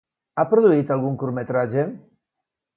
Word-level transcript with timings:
Ha 0.35 0.45
produït 0.53 0.95
algun 0.95 1.21
curtmetratge? 1.25 1.87